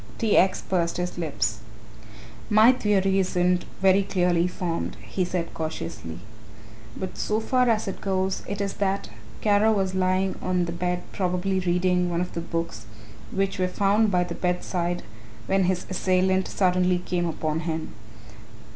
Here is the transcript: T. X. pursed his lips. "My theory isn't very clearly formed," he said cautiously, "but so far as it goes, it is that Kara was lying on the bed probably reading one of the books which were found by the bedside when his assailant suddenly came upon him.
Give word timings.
T. 0.17 0.35
X. 0.35 0.63
pursed 0.63 0.97
his 0.97 1.15
lips. 1.19 1.59
"My 2.49 2.71
theory 2.71 3.19
isn't 3.19 3.65
very 3.83 4.01
clearly 4.01 4.47
formed," 4.47 4.97
he 4.99 5.23
said 5.23 5.53
cautiously, 5.53 6.17
"but 6.97 7.19
so 7.19 7.39
far 7.39 7.69
as 7.69 7.87
it 7.87 8.01
goes, 8.01 8.41
it 8.47 8.61
is 8.61 8.73
that 8.81 9.09
Kara 9.41 9.71
was 9.71 9.93
lying 9.93 10.33
on 10.41 10.65
the 10.65 10.71
bed 10.71 11.03
probably 11.11 11.59
reading 11.59 12.09
one 12.09 12.19
of 12.19 12.33
the 12.33 12.41
books 12.41 12.87
which 13.29 13.59
were 13.59 13.67
found 13.67 14.09
by 14.09 14.23
the 14.23 14.33
bedside 14.33 15.03
when 15.45 15.65
his 15.65 15.85
assailant 15.87 16.47
suddenly 16.47 16.97
came 16.97 17.27
upon 17.27 17.59
him. 17.59 17.93